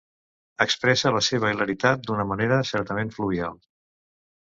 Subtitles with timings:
[0.65, 3.65] Expressa la seva hilaritat d'una manera certament fluvial.